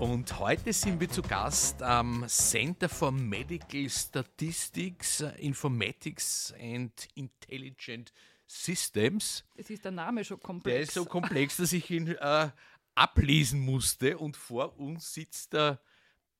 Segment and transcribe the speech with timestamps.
[0.00, 8.10] Und heute sind wir zu Gast am Center for Medical Statistics, Informatics and Intelligent
[8.46, 9.44] Systems.
[9.56, 10.74] Es ist der Name schon komplex.
[10.74, 12.48] Der ist so komplex, dass ich ihn äh,
[12.94, 14.16] ablesen musste.
[14.16, 15.82] Und vor uns sitzt der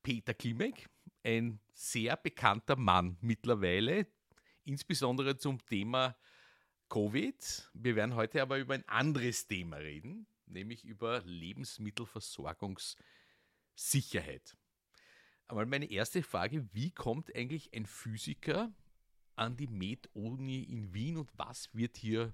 [0.02, 0.88] Peter Klimek,
[1.22, 4.06] ein sehr bekannter Mann mittlerweile,
[4.64, 6.16] insbesondere zum Thema
[6.88, 7.70] Covid.
[7.74, 12.96] Wir werden heute aber über ein anderes Thema reden, nämlich über Lebensmittelversorgungs-
[13.74, 14.56] Sicherheit.
[15.48, 18.72] Aber meine erste Frage, wie kommt eigentlich ein Physiker
[19.36, 22.32] an die Med-Uni in Wien und was wird hier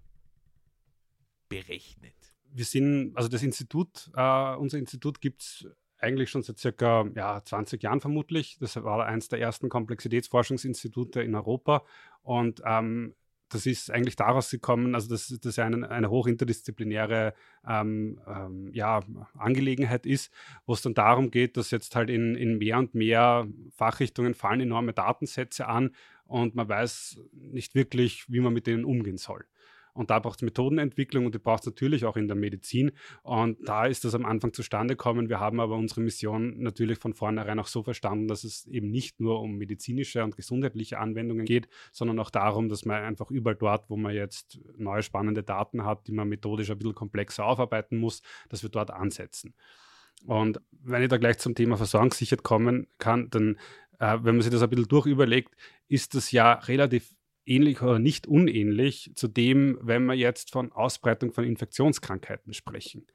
[1.48, 2.14] berechnet?
[2.52, 5.66] Wir sind, also das Institut, äh, unser Institut gibt es
[5.98, 8.58] eigentlich schon seit circa ja, 20 Jahren vermutlich.
[8.60, 11.84] Das war eines der ersten Komplexitätsforschungsinstitute in Europa
[12.22, 13.14] und ähm,
[13.48, 17.34] das ist eigentlich daraus gekommen, also dass das eine, eine hochinterdisziplinäre
[17.66, 19.00] ähm, ähm, ja,
[19.38, 20.32] Angelegenheit ist,
[20.66, 24.60] wo es dann darum geht, dass jetzt halt in, in mehr und mehr Fachrichtungen fallen
[24.60, 25.94] enorme Datensätze an
[26.24, 29.44] und man weiß nicht wirklich, wie man mit denen umgehen soll.
[29.96, 32.92] Und da braucht es Methodenentwicklung und die braucht es natürlich auch in der Medizin.
[33.22, 35.28] Und da ist das am Anfang zustande gekommen.
[35.28, 39.20] Wir haben aber unsere Mission natürlich von vornherein auch so verstanden, dass es eben nicht
[39.20, 43.88] nur um medizinische und gesundheitliche Anwendungen geht, sondern auch darum, dass man einfach überall dort,
[43.88, 48.22] wo man jetzt neue spannende Daten hat, die man methodisch ein bisschen komplexer aufarbeiten muss,
[48.48, 49.54] dass wir dort ansetzen.
[50.24, 53.58] Und wenn ich da gleich zum Thema Versorgungssicherheit kommen kann, dann,
[53.98, 55.54] äh, wenn man sich das ein bisschen durchüberlegt,
[55.88, 57.15] ist das ja relativ
[57.46, 63.06] ähnlich oder nicht unähnlich zu dem, wenn wir jetzt von Ausbreitung von Infektionskrankheiten sprechen.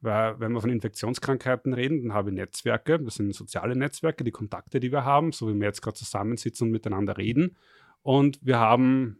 [0.00, 4.30] Weil wenn wir von Infektionskrankheiten reden, dann habe ich Netzwerke, das sind soziale Netzwerke, die
[4.30, 7.56] Kontakte, die wir haben, so wie wir jetzt gerade zusammensitzen und miteinander reden.
[8.02, 9.18] Und wir haben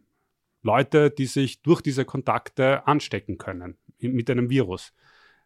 [0.61, 4.93] Leute, die sich durch diese Kontakte anstecken können mit einem Virus.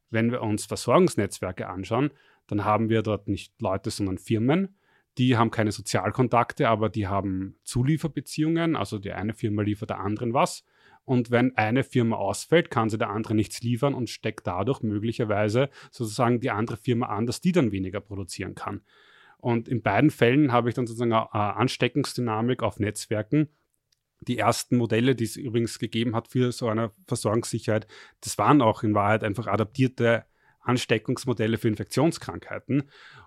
[0.10, 2.12] Wenn wir uns Versorgungsnetzwerke anschauen,
[2.48, 4.76] dann haben wir dort nicht Leute, sondern Firmen,
[5.18, 8.76] die haben keine Sozialkontakte, aber die haben Zulieferbeziehungen.
[8.76, 10.66] Also die eine Firma liefert der anderen was.
[11.06, 15.70] Und wenn eine Firma ausfällt, kann sie der andere nichts liefern und steckt dadurch möglicherweise
[15.92, 18.82] sozusagen die andere Firma an, dass die dann weniger produzieren kann.
[19.38, 23.50] Und in beiden Fällen habe ich dann sozusagen eine Ansteckungsdynamik auf Netzwerken.
[24.22, 27.86] Die ersten Modelle, die es übrigens gegeben hat für so eine Versorgungssicherheit,
[28.22, 30.26] das waren auch in Wahrheit einfach adaptierte
[30.62, 32.84] Ansteckungsmodelle für Infektionskrankheiten.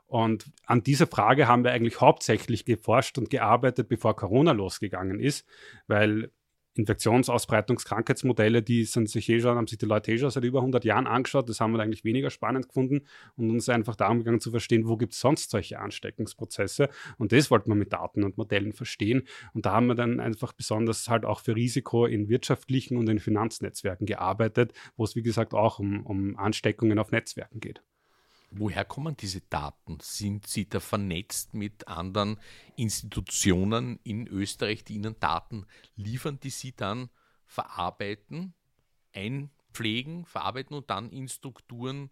[0.06, 5.47] Und an dieser Frage haben wir eigentlich hauptsächlich geforscht und gearbeitet, bevor Corona losgegangen ist,
[5.89, 6.31] weil
[6.78, 10.84] Infektionsausbreitungskrankheitsmodelle, die sind sich eh schon, haben sich die Leute eh schon seit über 100
[10.84, 11.49] Jahren angeschaut.
[11.49, 13.06] Das haben wir eigentlich weniger spannend gefunden
[13.37, 16.89] und uns einfach darum gegangen zu verstehen, wo gibt es sonst solche Ansteckungsprozesse.
[17.19, 19.27] Und das wollten wir mit Daten und Modellen verstehen.
[19.55, 23.19] Und da haben wir dann einfach besonders halt auch für Risiko in wirtschaftlichen und in
[23.19, 27.83] Finanznetzwerken gearbeitet, wo es wie gesagt auch um, um Ansteckungen auf Netzwerken geht.
[28.59, 29.99] Woher kommen diese Daten?
[30.00, 32.41] Sind Sie da vernetzt mit anderen
[32.77, 37.11] Institutionen in Österreich, die Ihnen Daten liefern, die Sie dann
[37.45, 38.55] verarbeiten,
[39.15, 42.11] einpflegen, verarbeiten und dann in Strukturen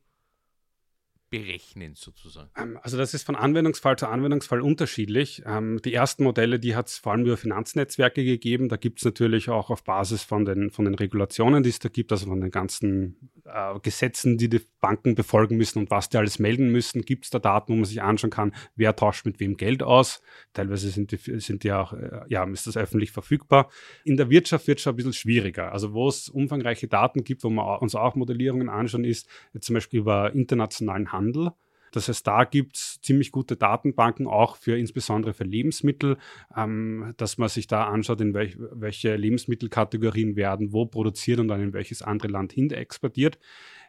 [1.35, 2.51] berechnen sozusagen?
[2.57, 5.43] Ähm, also das ist von Anwendungsfall zu Anwendungsfall unterschiedlich.
[5.45, 8.69] Ähm, die ersten Modelle, die hat es vor allem über Finanznetzwerke gegeben.
[8.69, 11.89] Da gibt es natürlich auch auf Basis von den, von den Regulationen, die es da
[11.89, 16.19] gibt, also von den ganzen äh, Gesetzen, die die Banken befolgen müssen und was die
[16.19, 19.41] alles melden müssen, gibt es da Daten, wo man sich anschauen kann, wer tauscht mit
[19.41, 20.23] wem Geld aus.
[20.53, 23.71] Teilweise sind die, sind die auch, äh, ja, ist das öffentlich verfügbar.
[24.05, 25.73] In der Wirtschaft wird es schon ein bisschen schwieriger.
[25.73, 29.29] Also wo es umfangreiche Daten gibt, wo wir uns auch Modellierungen anschauen, ist
[29.59, 31.51] zum Beispiel über internationalen Handel Handel.
[31.93, 36.17] Das heißt, da gibt es ziemlich gute Datenbanken, auch für insbesondere für Lebensmittel,
[36.57, 41.61] ähm, dass man sich da anschaut, in welch, welche Lebensmittelkategorien werden wo produziert und dann
[41.61, 43.39] in welches andere Land hin exportiert.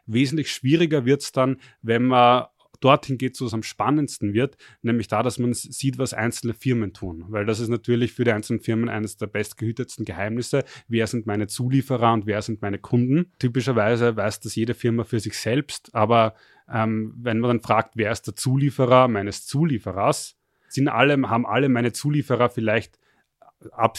[0.06, 2.44] Wesentlich schwieriger wird es dann, wenn man
[2.80, 6.92] dorthin geht, wo es am spannendsten wird, nämlich da, dass man sieht, was einzelne Firmen
[6.92, 7.24] tun.
[7.28, 10.64] Weil das ist natürlich für die einzelnen Firmen eines der bestgehütetsten Geheimnisse.
[10.88, 13.32] Wer sind meine Zulieferer und wer sind meine Kunden?
[13.38, 16.34] Typischerweise weiß das jede Firma für sich selbst, aber
[16.72, 20.36] ähm, wenn man dann fragt, wer ist der Zulieferer meines Zulieferers,
[20.68, 22.98] sind alle, haben alle meine Zulieferer vielleicht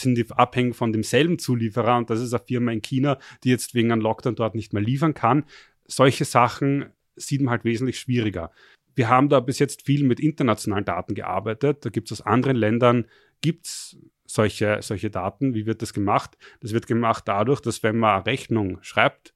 [0.04, 3.90] die abhängig von demselben Zulieferer und das ist eine Firma in China, die jetzt wegen
[3.90, 5.44] einem Lockdown dort nicht mehr liefern kann
[5.88, 8.50] solche Sachen sieht man halt wesentlich schwieriger.
[8.94, 11.84] Wir haben da bis jetzt viel mit internationalen Daten gearbeitet.
[11.84, 13.06] Da gibt es aus anderen Ländern,
[13.40, 15.54] gibt's solche, solche Daten.
[15.54, 16.36] Wie wird das gemacht?
[16.60, 19.34] Das wird gemacht dadurch, dass wenn man Rechnung schreibt,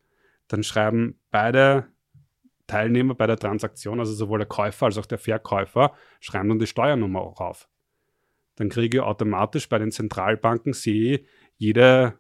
[0.49, 1.87] dann schreiben beide
[2.67, 6.67] Teilnehmer bei der Transaktion, also sowohl der Käufer als auch der Verkäufer, schreiben dann die
[6.67, 7.69] Steuernummer auch auf.
[8.57, 11.25] Dann kriege ich automatisch bei den Zentralbanken, sehe
[11.57, 12.19] jede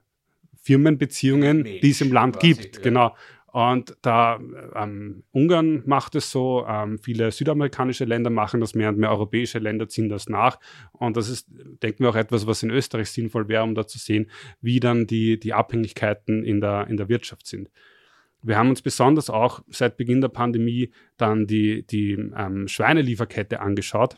[0.62, 2.76] Firmenbeziehungen, die es im Land gibt.
[2.76, 2.82] Ja.
[2.82, 3.16] Genau.
[3.52, 4.40] Und da
[4.74, 9.58] ähm, Ungarn macht es so, ähm, viele südamerikanische Länder machen das mehr und mehr europäische
[9.58, 10.58] Länder ziehen das nach.
[10.92, 11.48] Und das ist,
[11.82, 14.30] denken wir, auch etwas, was in Österreich sinnvoll wäre, um da zu sehen,
[14.62, 17.70] wie dann die, die Abhängigkeiten in der, in der Wirtschaft sind.
[18.42, 24.16] Wir haben uns besonders auch seit Beginn der Pandemie dann die, die ähm, Schweinelieferkette angeschaut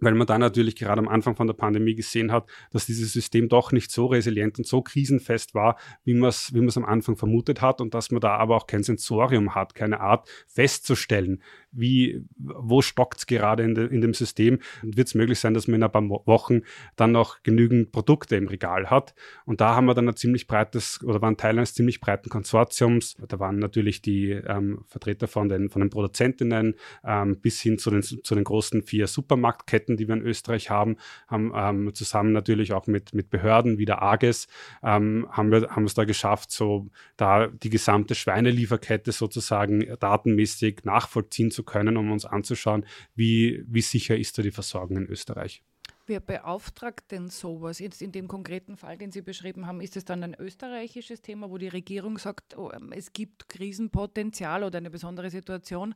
[0.00, 3.48] weil man da natürlich gerade am Anfang von der Pandemie gesehen hat, dass dieses System
[3.48, 7.60] doch nicht so resilient und so krisenfest war, wie man es wie am Anfang vermutet
[7.60, 12.82] hat und dass man da aber auch kein Sensorium hat, keine Art festzustellen, wie, wo
[12.82, 15.76] stockt es gerade in, de, in, dem System und wird es möglich sein, dass man
[15.76, 16.62] in ein paar Wochen
[16.96, 19.14] dann noch genügend Produkte im Regal hat.
[19.44, 23.16] Und da haben wir dann ein ziemlich breites oder waren Teil eines ziemlich breiten Konsortiums.
[23.28, 26.74] Da waren natürlich die ähm, Vertreter von den, von den Produzentinnen
[27.04, 30.96] ähm, bis hin zu den, zu den großen vier Supermarktketten, die wir in Österreich haben,
[31.28, 34.48] haben ähm, zusammen natürlich auch mit, mit Behörden wie der AGES,
[34.82, 41.50] ähm, haben wir haben es da geschafft, so da die gesamte Schweinelieferkette sozusagen datenmäßig nachvollziehen
[41.50, 42.84] zu zu können, um uns anzuschauen,
[43.14, 45.62] wie, wie sicher ist da die Versorgung in Österreich.
[46.06, 47.78] Wer beauftragt denn sowas?
[47.78, 51.50] Jetzt in dem konkreten Fall, den Sie beschrieben haben, ist es dann ein österreichisches Thema,
[51.50, 55.94] wo die Regierung sagt, oh, ähm, es gibt Krisenpotenzial oder eine besondere Situation?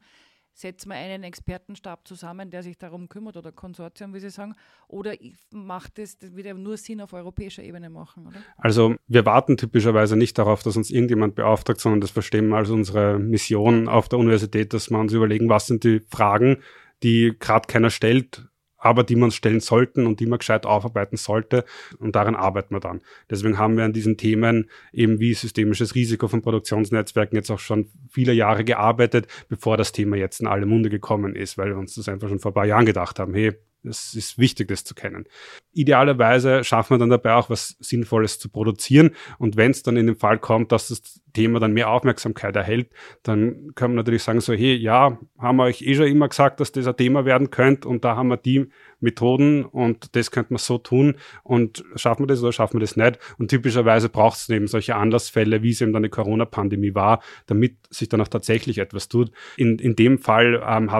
[0.54, 4.54] Setzen wir einen Expertenstab zusammen, der sich darum kümmert oder Konsortium, wie Sie sagen,
[4.88, 5.14] oder
[5.50, 8.28] macht es wieder nur Sinn auf europäischer Ebene machen?
[8.28, 8.36] Oder?
[8.56, 12.70] Also wir warten typischerweise nicht darauf, dass uns irgendjemand beauftragt, sondern das verstehen wir als
[12.70, 16.58] unsere Mission auf der Universität, dass wir uns überlegen, was sind die Fragen,
[17.02, 18.48] die gerade keiner stellt,
[18.84, 21.64] aber die man stellen sollten und die man gescheit aufarbeiten sollte.
[21.98, 23.00] Und daran arbeiten wir dann.
[23.30, 27.90] Deswegen haben wir an diesen Themen eben wie systemisches Risiko von Produktionsnetzwerken jetzt auch schon
[28.10, 31.94] viele Jahre gearbeitet, bevor das Thema jetzt in alle Munde gekommen ist, weil wir uns
[31.94, 33.54] das einfach schon vor ein paar Jahren gedacht haben, hey,
[33.84, 35.26] es ist wichtig, das zu kennen.
[35.72, 39.10] Idealerweise schaffen wir dann dabei auch was Sinnvolles zu produzieren.
[39.38, 42.90] Und wenn es dann in den Fall kommt, dass das Thema dann mehr Aufmerksamkeit erhält,
[43.22, 46.60] dann können wir natürlich sagen, so, hey, ja, haben wir euch eh schon immer gesagt,
[46.60, 48.68] dass das ein Thema werden könnte und da haben wir die
[49.04, 52.96] Methoden und das könnte man so tun und schaffen wir das oder schaffen wir das
[52.96, 53.18] nicht?
[53.38, 57.76] Und typischerweise braucht es eben solche Anlassfälle, wie es eben dann die Corona-Pandemie war, damit
[57.90, 59.30] sich dann auch tatsächlich etwas tut.
[59.56, 60.90] In, in dem Fall ähm,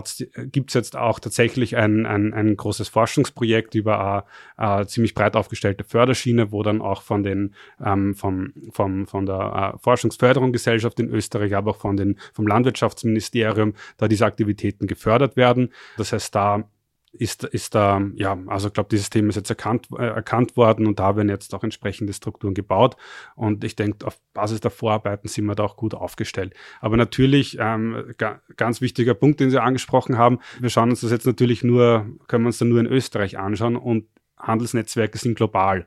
[0.52, 4.24] gibt es jetzt auch tatsächlich ein, ein, ein großes Forschungsprojekt über
[4.56, 7.54] eine, eine, ziemlich breit aufgestellte Förderschiene, wo dann auch von den
[7.84, 13.74] ähm, vom, vom, von der äh, Forschungsförderungsgesellschaft in Österreich, aber auch von den, vom Landwirtschaftsministerium
[13.96, 15.72] da diese Aktivitäten gefördert werden.
[15.96, 16.64] Das heißt, da
[17.18, 20.86] ist, ist da, ja, also ich glaube, dieses Thema ist jetzt erkannt, äh, erkannt worden
[20.86, 22.96] und da werden jetzt auch entsprechende Strukturen gebaut.
[23.36, 26.54] Und ich denke, auf Basis der Vorarbeiten sind wir da auch gut aufgestellt.
[26.80, 31.10] Aber natürlich, ähm, ga, ganz wichtiger Punkt, den Sie angesprochen haben, wir schauen uns das
[31.10, 34.06] jetzt natürlich nur, können wir uns dann nur in Österreich anschauen und
[34.38, 35.86] Handelsnetzwerke sind global.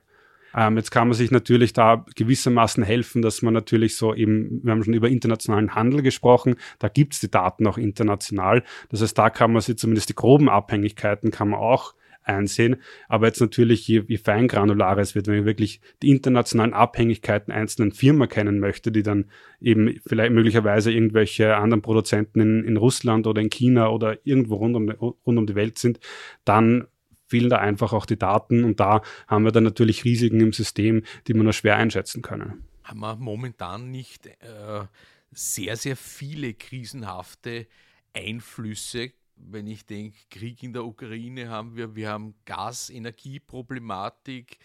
[0.54, 4.72] Ähm, jetzt kann man sich natürlich da gewissermaßen helfen, dass man natürlich so eben, wir
[4.72, 8.62] haben schon über internationalen Handel gesprochen, da gibt es die Daten auch international.
[8.90, 11.94] Das heißt, da kann man sich zumindest die groben Abhängigkeiten kann man auch
[12.28, 12.76] einsehen.
[13.08, 17.92] Aber jetzt natürlich, je, je feingranularer es wird, wenn man wirklich die internationalen Abhängigkeiten einzelnen
[17.92, 19.26] Firmen kennen möchte, die dann
[19.60, 24.76] eben vielleicht möglicherweise irgendwelche anderen Produzenten in, in Russland oder in China oder irgendwo rund
[24.76, 25.98] um, rund um die Welt sind,
[26.44, 26.86] dann
[27.28, 31.02] fehlen da einfach auch die Daten und da haben wir dann natürlich Risiken im System,
[31.26, 32.64] die wir nur schwer einschätzen können.
[32.84, 34.84] Haben wir momentan nicht äh,
[35.30, 37.66] sehr, sehr viele krisenhafte
[38.14, 44.58] Einflüsse wenn ich denke, Krieg in der Ukraine haben wir, wir haben Gas-Energieproblematik,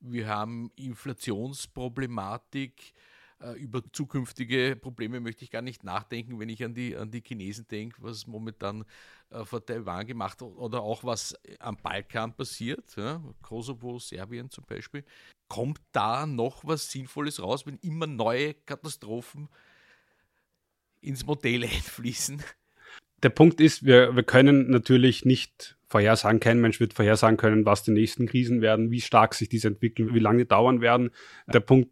[0.00, 2.94] wir haben Inflationsproblematik,
[3.54, 7.66] über zukünftige Probleme möchte ich gar nicht nachdenken, wenn ich an die, an die Chinesen
[7.68, 8.84] denke, was momentan
[9.30, 15.04] äh, vor Taiwan gemacht oder auch was am Balkan passiert, ja, Kosovo, Serbien zum Beispiel.
[15.48, 19.48] Kommt da noch was Sinnvolles raus, wenn immer neue Katastrophen
[21.00, 22.42] ins Modell einfließen?
[23.22, 27.82] Der Punkt ist, wir, wir können natürlich nicht vorhersagen, kein Mensch wird vorhersagen können, was
[27.82, 31.10] die nächsten Krisen werden, wie stark sich diese entwickeln, wie lange die dauern werden.
[31.52, 31.90] Der Punkt,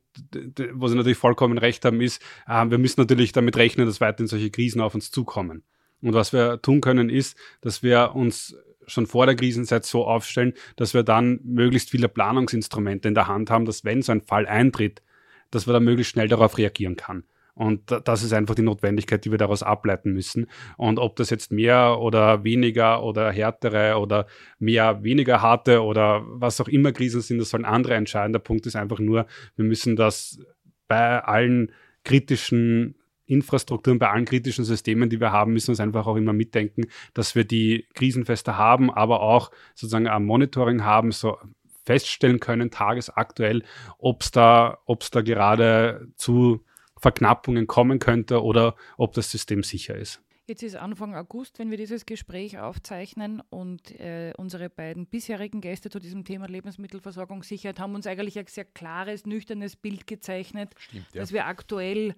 [0.72, 4.28] wo Sie natürlich vollkommen recht haben, ist, äh, wir müssen natürlich damit rechnen, dass weiterhin
[4.28, 5.64] solche Krisen auf uns zukommen.
[6.00, 10.54] Und was wir tun können, ist, dass wir uns schon vor der Krisenzeit so aufstellen,
[10.76, 14.46] dass wir dann möglichst viele Planungsinstrumente in der Hand haben, dass wenn so ein Fall
[14.46, 15.02] eintritt,
[15.50, 17.24] dass wir dann möglichst schnell darauf reagieren kann.
[17.58, 20.46] Und das ist einfach die Notwendigkeit, die wir daraus ableiten müssen.
[20.76, 24.26] Und ob das jetzt mehr oder weniger oder härtere oder
[24.60, 28.32] mehr, weniger harte oder was auch immer Krisen sind, das sollen andere entscheiden.
[28.32, 30.38] Der Punkt ist einfach nur, wir müssen das
[30.86, 31.72] bei allen
[32.04, 32.94] kritischen
[33.26, 36.84] Infrastrukturen, bei allen kritischen Systemen, die wir haben, müssen wir es einfach auch immer mitdenken,
[37.12, 41.36] dass wir die krisenfeste haben, aber auch sozusagen ein Monitoring haben, so
[41.84, 43.64] feststellen können, tagesaktuell,
[43.98, 44.78] ob es da,
[45.10, 46.64] da gerade zu
[47.00, 50.22] Verknappungen kommen könnte oder ob das System sicher ist.
[50.48, 55.90] Jetzt ist Anfang August, wenn wir dieses Gespräch aufzeichnen und äh, unsere beiden bisherigen Gäste
[55.90, 61.20] zu diesem Thema Lebensmittelversorgungssicherheit haben uns eigentlich ein sehr klares, nüchternes Bild gezeichnet, Stimmt, ja.
[61.20, 62.14] dass wir aktuell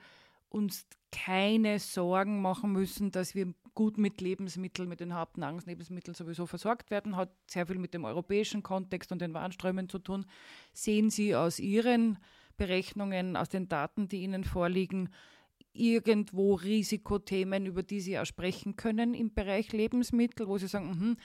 [0.49, 6.93] uns keine Sorgen machen müssen, dass wir gut mit Lebensmitteln, mit den Hauptnahrungslebensmitteln sowieso versorgt
[6.93, 7.17] werden.
[7.17, 10.27] Hat sehr viel mit dem europäischen Kontext und den Warenströmen zu tun.
[10.73, 12.19] Sehen Sie aus Ihren
[12.61, 15.09] Berechnungen, aus den Daten, die Ihnen vorliegen,
[15.73, 21.17] irgendwo Risikothemen, über die Sie auch sprechen können im Bereich Lebensmittel, wo Sie sagen, mh,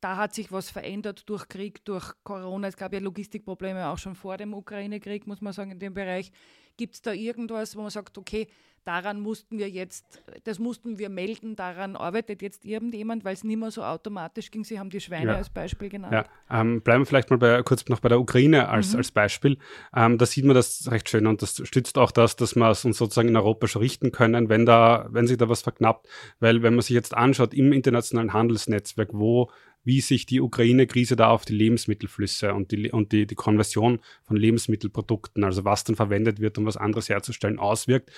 [0.00, 2.66] da hat sich was verändert durch Krieg, durch Corona.
[2.66, 6.32] Es gab ja Logistikprobleme auch schon vor dem Ukraine-Krieg, muss man sagen, in dem Bereich.
[6.80, 8.48] Gibt es da irgendwas, wo man sagt, okay,
[8.86, 13.58] daran mussten wir jetzt, das mussten wir melden, daran arbeitet jetzt irgendjemand, weil es nicht
[13.58, 14.64] mehr so automatisch ging.
[14.64, 15.36] Sie haben die Schweine ja.
[15.36, 16.14] als Beispiel genannt.
[16.14, 19.00] Ja, ähm, bleiben wir vielleicht mal bei, kurz noch bei der Ukraine als, mhm.
[19.00, 19.58] als Beispiel.
[19.94, 22.82] Ähm, da sieht man das recht schön und das stützt auch das, dass wir es
[22.86, 26.08] uns sozusagen in Europa schon richten können, wenn, da, wenn sich da was verknappt.
[26.38, 29.50] Weil wenn man sich jetzt anschaut im internationalen Handelsnetzwerk, wo
[29.84, 34.36] wie sich die Ukraine-Krise da auf die Lebensmittelflüsse und, die, und die, die Konversion von
[34.36, 38.10] Lebensmittelprodukten, also was dann verwendet wird, um was anderes herzustellen, auswirkt,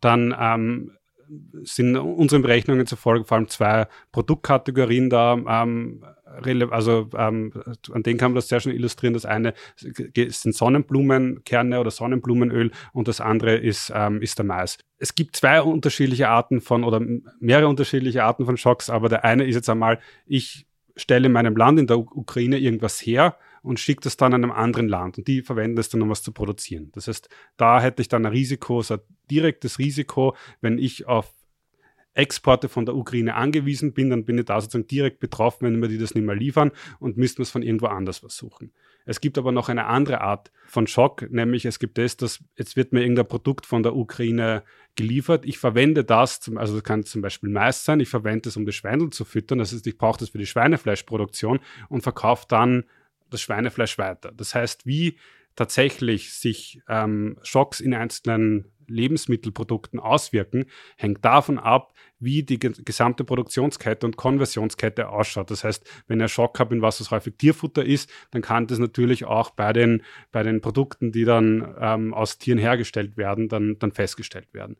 [0.00, 0.92] dann ähm,
[1.62, 5.34] sind unseren Berechnungen zufolge vor allem zwei Produktkategorien da.
[5.62, 6.04] Ähm,
[6.70, 7.52] also ähm,
[7.92, 9.14] an denen kann man das sehr schön illustrieren.
[9.14, 14.78] Das eine sind Sonnenblumenkerne oder Sonnenblumenöl und das andere ist, ähm, ist der Mais.
[14.98, 17.00] Es gibt zwei unterschiedliche Arten von oder
[17.40, 20.66] mehrere unterschiedliche Arten von Schocks, aber der eine ist jetzt einmal, ich
[21.00, 25.18] stelle meinem Land in der Ukraine irgendwas her und schicke das dann einem anderen Land
[25.18, 26.90] und die verwenden es dann, um was zu produzieren.
[26.92, 31.32] Das heißt, da hätte ich dann ein Risiko, so ein direktes Risiko, wenn ich auf
[32.14, 35.88] Exporte von der Ukraine angewiesen bin, dann bin ich da sozusagen direkt betroffen, wenn wir
[35.88, 38.72] die das nicht mehr liefern und müssten wir es von irgendwo anders versuchen.
[39.04, 42.76] Es gibt aber noch eine andere Art von Schock, nämlich es gibt das, dass jetzt
[42.76, 44.62] wird mir irgendein Produkt von der Ukraine
[44.96, 45.44] geliefert.
[45.44, 48.66] Ich verwende das, zum, also das kann zum Beispiel Mais sein, ich verwende es, um
[48.66, 49.58] die Schweindel zu füttern.
[49.58, 52.84] Das heißt, ich brauche das für die Schweinefleischproduktion und verkaufe dann
[53.30, 54.32] das Schweinefleisch weiter.
[54.36, 55.16] Das heißt, wie
[55.56, 60.66] tatsächlich sich ähm, Schocks in einzelnen Lebensmittelprodukten auswirken,
[60.96, 65.50] hängt davon ab, wie die gesamte Produktionskette und Konversionskette ausschaut.
[65.50, 68.78] Das heißt, wenn einen Schock habe, in was es häufig Tierfutter ist, dann kann das
[68.78, 73.78] natürlich auch bei den, bei den Produkten, die dann ähm, aus Tieren hergestellt werden, dann,
[73.78, 74.76] dann festgestellt werden.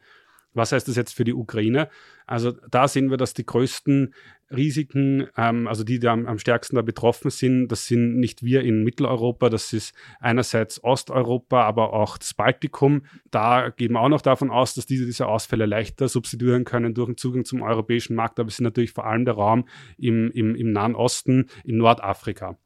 [0.53, 1.89] Was heißt das jetzt für die Ukraine?
[2.27, 4.15] Also da sehen wir, dass die größten
[4.51, 8.63] Risiken, ähm, also die, die am, am, stärksten da betroffen sind, das sind nicht wir
[8.63, 13.03] in Mitteleuropa, das ist einerseits Osteuropa, aber auch das Baltikum.
[13.31, 17.09] Da gehen wir auch noch davon aus, dass diese diese Ausfälle leichter substituieren können durch
[17.09, 20.57] den Zugang zum europäischen Markt, aber es ist natürlich vor allem der Raum im, im,
[20.57, 22.59] im Nahen Osten, in Nordafrika.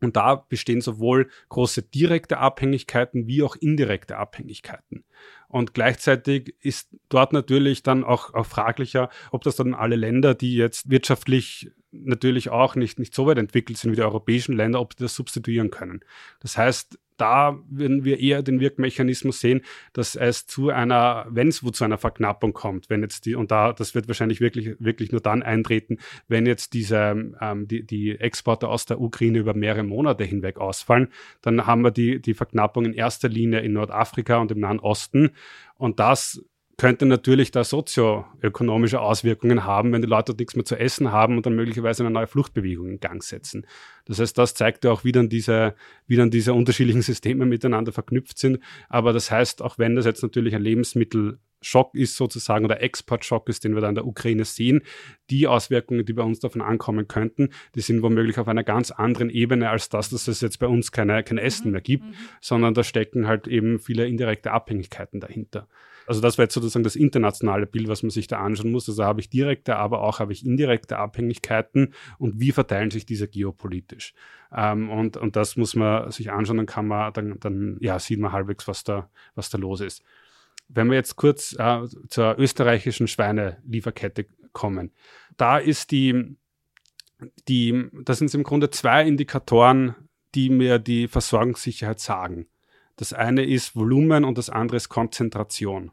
[0.00, 5.04] Und da bestehen sowohl große direkte Abhängigkeiten wie auch indirekte Abhängigkeiten.
[5.48, 10.56] Und gleichzeitig ist dort natürlich dann auch, auch fraglicher, ob das dann alle Länder, die
[10.56, 14.96] jetzt wirtschaftlich natürlich auch nicht, nicht so weit entwickelt sind wie die europäischen Länder, ob
[14.96, 16.00] die das substituieren können.
[16.40, 21.64] Das heißt, da würden wir eher den Wirkmechanismus sehen, dass es zu einer, wenn es
[21.64, 25.12] wo zu einer Verknappung kommt, wenn jetzt die, und da, das wird wahrscheinlich wirklich, wirklich
[25.12, 29.82] nur dann eintreten, wenn jetzt diese, ähm, die, die Exporte aus der Ukraine über mehrere
[29.82, 31.08] Monate hinweg ausfallen,
[31.42, 35.30] dann haben wir die, die Verknappung in erster Linie in Nordafrika und im Nahen Osten.
[35.76, 36.42] Und das
[36.78, 41.46] könnte natürlich da sozioökonomische Auswirkungen haben, wenn die Leute nichts mehr zu essen haben und
[41.46, 43.66] dann möglicherweise eine neue Fluchtbewegung in Gang setzen.
[44.04, 45.74] Das heißt, das zeigt ja auch, wie dann diese,
[46.06, 48.58] wie dann diese unterschiedlichen Systeme miteinander verknüpft sind.
[48.90, 53.64] Aber das heißt, auch wenn das jetzt natürlich ein Lebensmittelschock ist sozusagen oder Exportschock ist,
[53.64, 54.82] den wir da in der Ukraine sehen,
[55.30, 59.30] die Auswirkungen, die bei uns davon ankommen könnten, die sind womöglich auf einer ganz anderen
[59.30, 61.72] Ebene als das, dass es jetzt bei uns keine, kein Essen mhm.
[61.72, 62.14] mehr gibt, mhm.
[62.42, 65.68] sondern da stecken halt eben viele indirekte Abhängigkeiten dahinter.
[66.06, 68.88] Also das wäre jetzt sozusagen das internationale Bild, was man sich da anschauen muss.
[68.88, 73.28] Also habe ich direkte, aber auch habe ich indirekte Abhängigkeiten und wie verteilen sich diese
[73.28, 74.14] geopolitisch?
[74.54, 78.20] Ähm, und, und das muss man sich anschauen, dann kann man, dann, dann ja, sieht
[78.20, 80.02] man halbwegs, was da, was da los ist.
[80.68, 84.92] Wenn wir jetzt kurz äh, zur österreichischen Schweinelieferkette kommen,
[85.36, 86.36] da ist die,
[87.48, 89.94] die, das sind im Grunde zwei Indikatoren,
[90.34, 92.46] die mir die Versorgungssicherheit sagen.
[92.96, 95.92] Das eine ist Volumen und das andere ist Konzentration.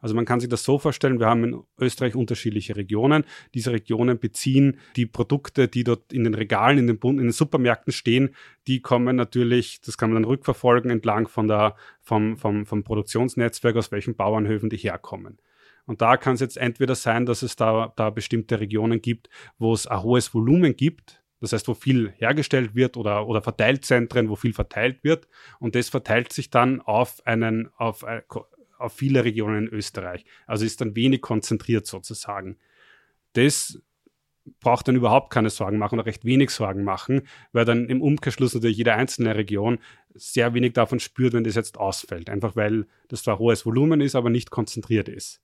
[0.00, 3.24] Also man kann sich das so vorstellen, wir haben in Österreich unterschiedliche Regionen.
[3.54, 7.92] Diese Regionen beziehen die Produkte, die dort in den Regalen, in den, in den Supermärkten
[7.92, 8.34] stehen,
[8.66, 13.76] die kommen natürlich, das kann man dann rückverfolgen entlang von der, vom, vom, vom Produktionsnetzwerk,
[13.76, 15.38] aus welchen Bauernhöfen die herkommen.
[15.86, 19.28] Und da kann es jetzt entweder sein, dass es da, da bestimmte Regionen gibt,
[19.58, 24.28] wo es ein hohes Volumen gibt, das heißt, wo viel hergestellt wird oder, oder Verteilzentren,
[24.28, 25.26] wo viel verteilt wird.
[25.58, 28.22] Und das verteilt sich dann auf, einen, auf, äh,
[28.80, 30.24] auf viele Regionen in Österreich.
[30.46, 32.56] Also ist dann wenig konzentriert sozusagen.
[33.34, 33.80] Das
[34.60, 37.22] braucht dann überhaupt keine Sorgen machen oder recht wenig Sorgen machen,
[37.52, 39.78] weil dann im Umkehrschluss natürlich jede einzelne Region
[40.14, 42.30] sehr wenig davon spürt, wenn das jetzt ausfällt.
[42.30, 45.40] Einfach weil das zwar hohes Volumen ist, aber nicht konzentriert ist.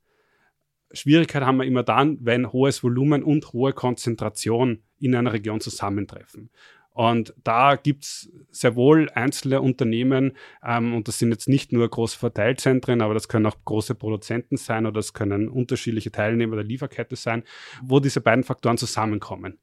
[0.93, 6.51] Schwierigkeit haben wir immer dann, wenn hohes Volumen und hohe Konzentration in einer Region zusammentreffen.
[6.97, 10.33] Und da gibt es sehr wohl einzelne Unternehmen,
[10.65, 14.57] ähm, und das sind jetzt nicht nur große Verteilzentren, aber das können auch große Produzenten
[14.57, 17.43] sein oder das können unterschiedliche Teilnehmer der Lieferkette sein,
[17.83, 19.59] wo diese beiden Faktoren zusammenkommen.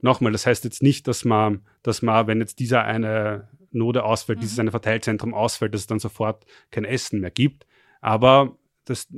[0.00, 4.38] Nochmal, das heißt jetzt nicht, dass man, dass man, wenn jetzt dieser eine Node ausfällt,
[4.38, 4.40] mhm.
[4.40, 7.66] dieses eine Verteilzentrum ausfällt, dass es dann sofort kein Essen mehr gibt.
[8.00, 9.08] Aber das,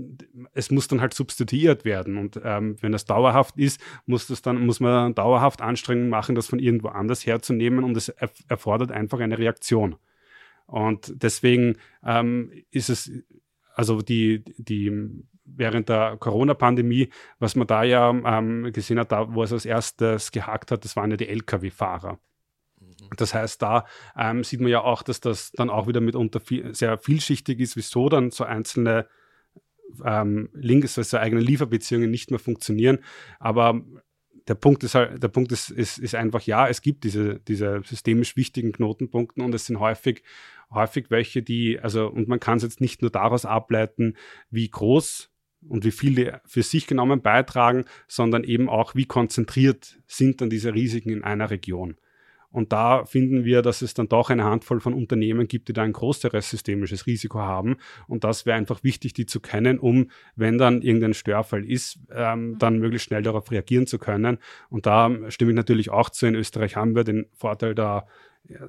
[0.52, 2.18] es muss dann halt substituiert werden.
[2.18, 6.46] Und ähm, wenn das dauerhaft ist, muss, das dann, muss man dauerhaft Anstrengungen machen, das
[6.46, 9.96] von irgendwo anders herzunehmen und es erfordert einfach eine Reaktion.
[10.66, 13.10] Und deswegen ähm, ist es,
[13.74, 19.42] also die, die während der Corona-Pandemie, was man da ja ähm, gesehen hat, da, wo
[19.42, 22.18] es als erstes gehakt hat, das waren ja die Lkw-Fahrer.
[22.80, 23.08] Mhm.
[23.16, 23.84] Das heißt, da
[24.16, 27.76] ähm, sieht man ja auch, dass das dann auch wieder mitunter viel, sehr vielschichtig ist,
[27.76, 29.06] wieso dann so einzelne
[30.04, 32.98] ähm, Links, also eigene Lieferbeziehungen nicht mehr funktionieren.
[33.38, 33.82] Aber
[34.48, 37.80] der Punkt ist halt, der Punkt ist, ist, ist einfach, ja, es gibt diese, diese
[37.84, 40.22] systemisch wichtigen Knotenpunkte und es sind häufig,
[40.70, 44.16] häufig welche, die, also, und man kann es jetzt nicht nur daraus ableiten,
[44.50, 45.30] wie groß
[45.68, 50.50] und wie viel die für sich genommen beitragen, sondern eben auch, wie konzentriert sind dann
[50.50, 51.96] diese Risiken in einer Region.
[52.54, 55.82] Und da finden wir, dass es dann doch eine Handvoll von Unternehmen gibt, die da
[55.82, 57.78] ein größeres systemisches Risiko haben.
[58.06, 62.50] Und das wäre einfach wichtig, die zu kennen, um, wenn dann irgendein Störfall ist, ähm,
[62.50, 62.58] mhm.
[62.58, 64.38] dann möglichst schnell darauf reagieren zu können.
[64.70, 66.26] Und da stimme ich natürlich auch zu.
[66.26, 68.06] In Österreich haben wir den Vorteil, da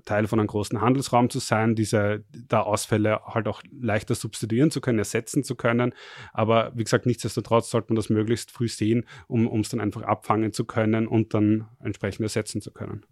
[0.06, 4.80] Teil von einem großen Handelsraum zu sein, diese da Ausfälle halt auch leichter substituieren zu
[4.80, 5.94] können, ersetzen zu können.
[6.32, 10.54] Aber wie gesagt, nichtsdestotrotz sollte man das möglichst früh sehen, um es dann einfach abfangen
[10.54, 13.04] zu können und dann entsprechend ersetzen zu können.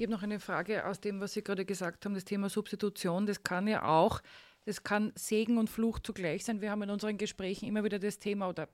[0.00, 3.26] Ich habe noch eine Frage aus dem, was Sie gerade gesagt haben, das Thema Substitution.
[3.26, 4.22] Das kann ja auch,
[4.64, 6.62] das kann Segen und Fluch zugleich sein.
[6.62, 8.70] Wir haben in unseren Gesprächen immer wieder das Thema oder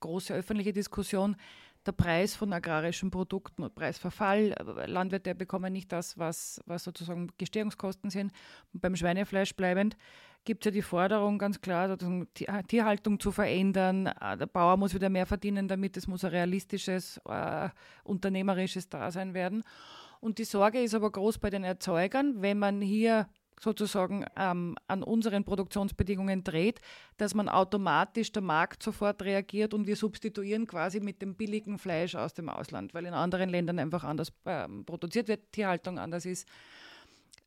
[0.00, 1.36] große öffentliche Diskussion,
[1.84, 4.54] der Preis von agrarischen Produkten, Preisverfall.
[4.86, 8.32] Landwirte bekommen nicht das, was, was sozusagen Gestehungskosten sind.
[8.72, 9.98] Und beim Schweinefleisch bleibend
[10.46, 11.98] gibt es ja die Forderung ganz klar,
[12.68, 14.04] Tierhaltung zu verändern.
[14.06, 17.68] Der Bauer muss wieder mehr verdienen, damit es muss ein realistisches, äh,
[18.02, 19.62] unternehmerisches Dasein werden.
[20.20, 23.26] Und die Sorge ist aber groß bei den Erzeugern, wenn man hier
[23.60, 26.80] sozusagen ähm, an unseren Produktionsbedingungen dreht,
[27.18, 32.14] dass man automatisch der Markt sofort reagiert und wir substituieren quasi mit dem billigen Fleisch
[32.14, 36.48] aus dem Ausland, weil in anderen Ländern einfach anders ähm, produziert wird, Tierhaltung anders ist.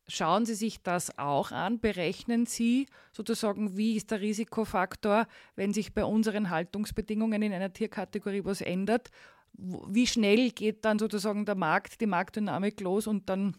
[0.06, 5.94] Schauen Sie sich das auch an, berechnen Sie sozusagen, wie ist der Risikofaktor, wenn sich
[5.94, 9.10] bei unseren Haltungsbedingungen in einer Tierkategorie was ändert
[9.56, 13.56] wie schnell geht dann sozusagen der Markt, die Marktdynamik los und dann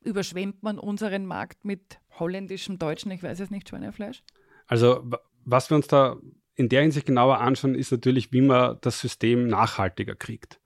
[0.00, 4.22] überschwemmt man unseren Markt mit holländischem, deutschen, ich weiß es nicht, Schweinefleisch?
[4.66, 5.10] Also
[5.44, 6.16] was wir uns da
[6.54, 10.60] in der Hinsicht genauer anschauen, ist natürlich, wie man das System nachhaltiger kriegt.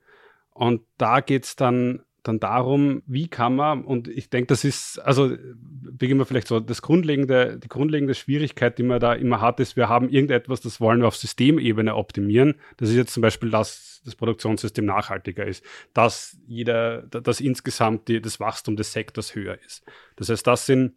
[0.51, 4.99] Und da geht es dann dann darum, wie kann man, und ich denke, das ist,
[4.99, 9.59] also beginnen wir vielleicht so, das grundlegende, die grundlegende Schwierigkeit, die man da immer hat,
[9.61, 12.55] ist, wir haben irgendetwas, das wollen wir auf Systemebene optimieren.
[12.77, 18.21] Das ist jetzt zum Beispiel, dass das Produktionssystem nachhaltiger ist, dass jeder, dass insgesamt die,
[18.21, 19.85] das Wachstum des Sektors höher ist.
[20.17, 20.95] Das heißt, das sind,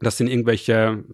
[0.00, 1.04] das sind irgendwelche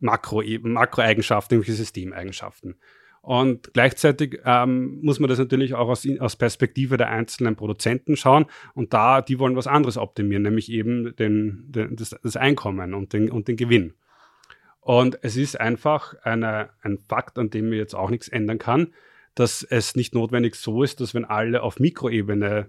[0.00, 2.76] Makro, Makroeigenschaften, irgendwelche Systemeigenschaften.
[3.24, 8.44] Und gleichzeitig ähm, muss man das natürlich auch aus, aus, Perspektive der einzelnen Produzenten schauen.
[8.74, 13.14] Und da, die wollen was anderes optimieren, nämlich eben den, den, das, das, Einkommen und
[13.14, 13.94] den, und den Gewinn.
[14.80, 18.92] Und es ist einfach eine, ein Fakt, an dem man jetzt auch nichts ändern kann,
[19.34, 22.68] dass es nicht notwendig so ist, dass wenn alle auf Mikroebene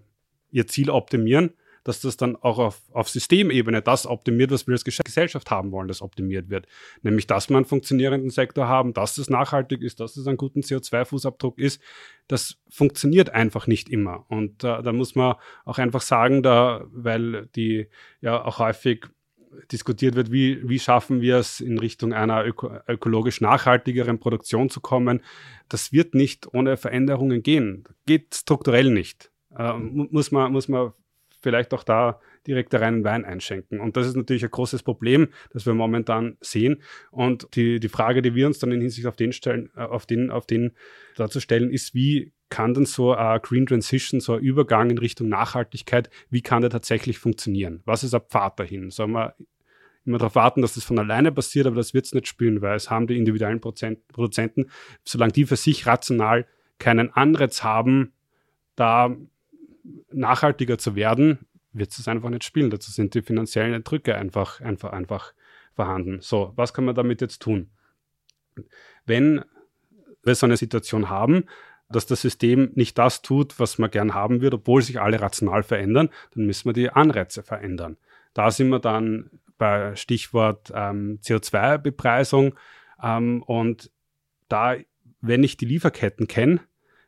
[0.51, 1.51] ihr Ziel optimieren,
[1.85, 5.87] dass das dann auch auf, auf Systemebene das optimiert, was wir als Gesellschaft haben wollen,
[5.87, 6.67] das optimiert wird.
[7.03, 10.61] Nämlich, dass wir einen funktionierenden Sektor haben, dass es nachhaltig ist, dass es einen guten
[10.61, 11.79] CO2-Fußabdruck ist.
[12.27, 14.25] Das funktioniert einfach nicht immer.
[14.29, 17.87] Und äh, da muss man auch einfach sagen, da, weil die
[18.19, 19.05] ja auch häufig
[19.71, 24.81] diskutiert wird, wie, wie schaffen wir es in Richtung einer öko ökologisch nachhaltigeren Produktion zu
[24.81, 25.21] kommen.
[25.69, 27.83] Das wird nicht ohne Veränderungen gehen.
[28.07, 29.31] Geht strukturell nicht.
[29.55, 30.93] Äh, muss, man, muss man
[31.45, 33.79] vielleicht auch da direkt reinen Wein einschenken.
[33.79, 36.81] Und das ist natürlich ein großes Problem, das wir momentan sehen.
[37.11, 40.07] Und die, die Frage, die wir uns dann in Hinsicht auf den stellen, äh, auf
[40.07, 40.71] den, auf den
[41.15, 45.29] dazu stellen, ist, wie kann denn so eine Green Transition, so ein Übergang in Richtung
[45.29, 47.83] Nachhaltigkeit, wie kann der tatsächlich funktionieren?
[47.85, 48.89] Was ist ein Pfad dahin?
[48.89, 49.35] Sollen wir
[50.03, 52.75] immer darauf warten, dass das von alleine passiert, aber das wird es nicht spielen, weil
[52.75, 54.69] es haben die individuellen Produzenten,
[55.03, 56.47] solange die für sich rational
[56.79, 58.13] keinen Anreiz haben,
[58.75, 59.15] da
[60.11, 61.39] nachhaltiger zu werden,
[61.73, 62.69] wird es einfach nicht spielen.
[62.69, 65.33] Dazu sind die finanziellen Drücke einfach, einfach, einfach
[65.73, 66.19] vorhanden.
[66.21, 67.69] So, was kann man damit jetzt tun?
[69.05, 69.43] Wenn
[70.23, 71.45] wir so eine Situation haben,
[71.89, 75.63] dass das System nicht das tut, was man gern haben würde, obwohl sich alle rational
[75.63, 77.97] verändern, dann müssen wir die Anreize verändern.
[78.33, 82.55] Da sind wir dann bei Stichwort ähm, CO2-Bepreisung.
[83.01, 83.91] Ähm, und
[84.49, 84.75] da,
[85.21, 86.59] wenn ich die Lieferketten kenne,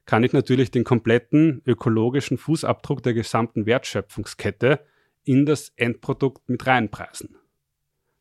[0.07, 4.79] kann ich natürlich den kompletten ökologischen Fußabdruck der gesamten Wertschöpfungskette
[5.25, 7.35] in das Endprodukt mit reinpreisen.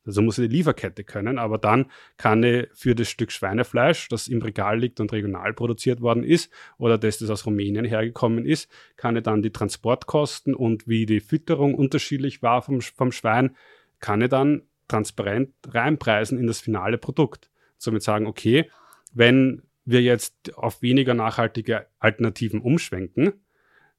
[0.05, 4.29] Also muss ich die Lieferkette können, aber dann kann ich für das Stück Schweinefleisch, das
[4.29, 8.71] im Regal liegt und regional produziert worden ist oder das, das aus Rumänien hergekommen ist,
[8.97, 13.57] kann ich dann die Transportkosten und wie die Fütterung unterschiedlich war vom, vom Schwein,
[14.01, 17.49] kann ich dann transparent reinpreisen in das finale Produkt.
[17.79, 18.71] Somit sagen, okay,
[19.13, 23.33] wenn wir jetzt auf weniger nachhaltige Alternativen umschwenken,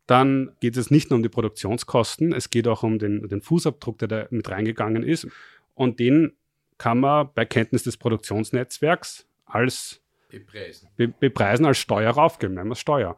[0.06, 3.98] dann geht es nicht nur um die Produktionskosten, es geht auch um den, den Fußabdruck,
[3.98, 5.28] der da mit reingegangen ist.
[5.74, 6.34] Und den
[6.78, 12.74] kann man bei Kenntnis des Produktionsnetzwerks als bepreisen, be bepreisen als Steuer raufgeben, nennen wir
[12.74, 13.18] es Steuer.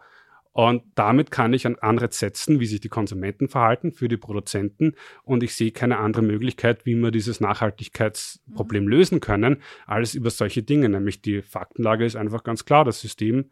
[0.51, 4.95] Und damit kann ich ein Anreiz setzen, wie sich die Konsumenten verhalten für die Produzenten.
[5.23, 8.89] Und ich sehe keine andere Möglichkeit, wie wir dieses Nachhaltigkeitsproblem mhm.
[8.89, 10.89] lösen können, als über solche Dinge.
[10.89, 12.83] Nämlich die Faktenlage ist einfach ganz klar.
[12.83, 13.51] Das System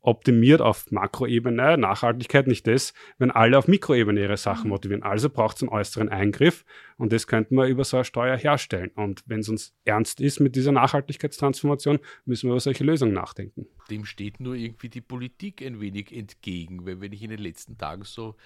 [0.00, 4.70] optimiert auf Makroebene Nachhaltigkeit nicht das, wenn alle auf Mikroebene ihre Sachen mhm.
[4.70, 5.02] motivieren.
[5.02, 6.64] Also braucht es einen äußeren Eingriff
[6.96, 8.90] und das könnten wir über so eine Steuer herstellen.
[8.94, 13.66] Und wenn es uns ernst ist mit dieser Nachhaltigkeitstransformation, müssen wir über solche Lösungen nachdenken.
[13.90, 17.76] Dem steht nur irgendwie die Politik ein wenig entgegen, weil wenn ich in den letzten
[17.76, 18.36] Tagen so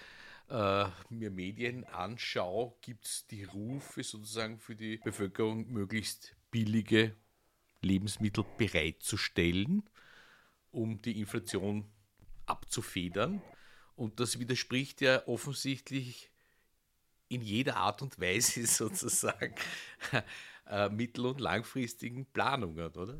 [0.48, 7.14] äh, mir Medien anschaue, gibt es die Rufe sozusagen für die Bevölkerung möglichst billige
[7.82, 9.82] Lebensmittel bereitzustellen
[10.72, 11.84] um die Inflation
[12.46, 13.40] abzufedern.
[13.94, 16.30] Und das widerspricht ja offensichtlich
[17.28, 19.54] in jeder Art und Weise sozusagen
[20.68, 23.18] äh, mittel- und langfristigen Planungen, oder?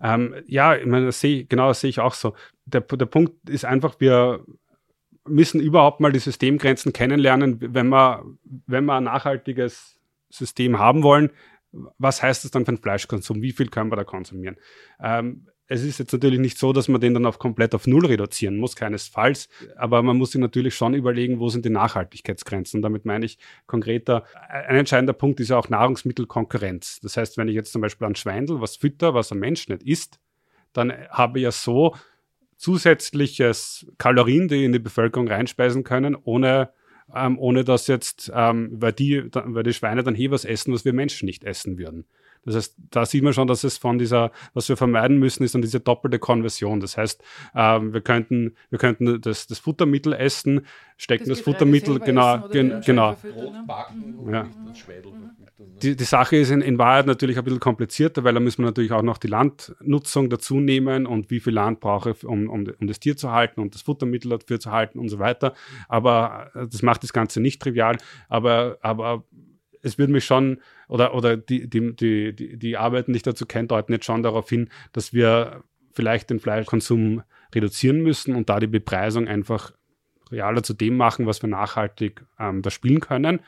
[0.00, 2.34] Ähm, ja, ich meine, das sehe, genau das sehe ich auch so.
[2.64, 4.44] Der, der Punkt ist einfach, wir
[5.26, 8.24] müssen überhaupt mal die Systemgrenzen kennenlernen, wenn wir,
[8.66, 11.30] wenn wir ein nachhaltiges System haben wollen.
[11.98, 13.42] Was heißt das dann für den Fleischkonsum?
[13.42, 14.56] Wie viel können wir da konsumieren?
[15.00, 18.06] Ähm, es ist jetzt natürlich nicht so, dass man den dann auf komplett auf Null
[18.06, 19.48] reduzieren muss, keinesfalls.
[19.76, 22.78] Aber man muss sich natürlich schon überlegen, wo sind die Nachhaltigkeitsgrenzen.
[22.78, 27.00] Und damit meine ich konkreter, ein entscheidender Punkt ist ja auch Nahrungsmittelkonkurrenz.
[27.00, 29.82] Das heißt, wenn ich jetzt zum Beispiel ein Schweindel was fütter, was ein Mensch nicht
[29.82, 30.20] isst,
[30.74, 31.94] dann habe ich ja so
[32.56, 36.70] zusätzliches Kalorien, die in die Bevölkerung reinspeisen können, ohne,
[37.14, 40.84] ähm, ohne dass jetzt, ähm, weil, die, weil die Schweine dann hier was essen, was
[40.84, 42.04] wir Menschen nicht essen würden.
[42.44, 45.54] Das heißt, da sieht man schon, dass es von dieser, was wir vermeiden müssen, ist
[45.54, 46.80] dann diese doppelte Konversion.
[46.80, 47.22] Das heißt,
[47.54, 53.16] ähm, wir könnten, wir das, das Futtermittel essen, stecken das, das Futtermittel, genau, gen, genau.
[54.30, 54.48] Ja.
[55.82, 58.66] Die, die Sache ist in, in Wahrheit natürlich ein bisschen komplizierter, weil da müssen wir
[58.66, 62.66] natürlich auch noch die Landnutzung dazu nehmen und wie viel Land brauche ich, um, um,
[62.80, 65.54] um das Tier zu halten und das Futtermittel dafür zu halten und so weiter.
[65.88, 67.96] Aber äh, das macht das Ganze nicht trivial.
[68.28, 69.24] Aber, aber
[69.84, 73.68] es würde mich schon, oder, oder die, die, die, die Arbeiten, die ich dazu kenne,
[73.68, 77.22] deuten jetzt schon darauf hin, dass wir vielleicht den Fleischkonsum
[77.54, 79.72] reduzieren müssen und da die Bepreisung einfach
[80.30, 83.40] realer zu dem machen, was wir nachhaltig ähm, da spielen können.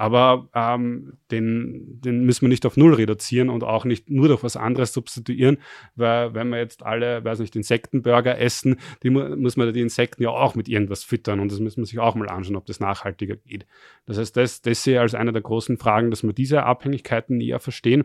[0.00, 4.42] Aber ähm, den, den müssen wir nicht auf Null reduzieren und auch nicht nur durch
[4.42, 5.58] was anderes substituieren,
[5.94, 10.22] weil wenn wir jetzt alle, weiß nicht, Insektenburger essen, die mu muss man die Insekten
[10.22, 12.80] ja auch mit irgendwas füttern und das müssen wir sich auch mal anschauen, ob das
[12.80, 13.66] nachhaltiger geht.
[14.06, 17.36] Das heißt, das, das sehe ich als eine der großen Fragen, dass wir diese Abhängigkeiten
[17.36, 18.04] näher verstehen.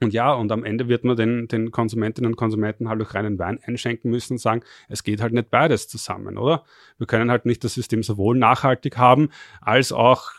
[0.00, 3.36] Und ja, und am Ende wird man den, den Konsumentinnen und Konsumenten halt auch reinen
[3.40, 6.62] Wein einschenken müssen und sagen, es geht halt nicht beides zusammen, oder?
[6.98, 10.30] Wir können halt nicht das System sowohl nachhaltig haben, als auch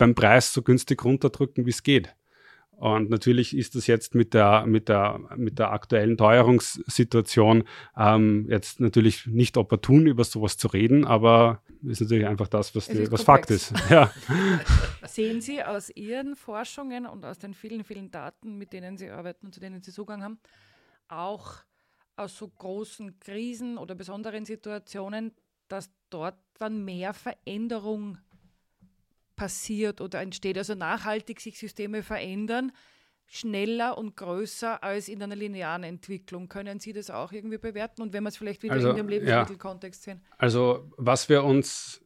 [0.00, 2.14] beim Preis so günstig runterdrücken, wie es geht.
[2.70, 8.80] Und natürlich ist das jetzt mit der, mit der, mit der aktuellen Teuerungssituation ähm, jetzt
[8.80, 13.22] natürlich nicht opportun, über sowas zu reden, aber ist natürlich einfach das, was, die, was
[13.22, 13.74] Fakt ist.
[13.90, 14.10] Ja.
[15.06, 19.46] Sehen Sie aus Ihren Forschungen und aus den vielen, vielen Daten, mit denen Sie arbeiten
[19.46, 20.38] und zu denen Sie Zugang haben,
[21.08, 21.56] auch
[22.16, 25.32] aus so großen Krisen oder besonderen Situationen,
[25.68, 28.16] dass dort dann mehr Veränderung
[29.40, 30.58] passiert oder entsteht.
[30.58, 32.72] Also nachhaltig sich Systeme verändern,
[33.26, 36.50] schneller und größer als in einer linearen Entwicklung.
[36.50, 38.02] Können Sie das auch irgendwie bewerten?
[38.02, 40.12] Und wenn wir es vielleicht wieder also, in dem Lebensmittelkontext ja.
[40.12, 40.22] sehen?
[40.36, 42.02] Also was wir uns